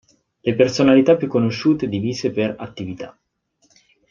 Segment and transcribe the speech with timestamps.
[0.45, 3.15] Le personalità più conosciute divise per attività.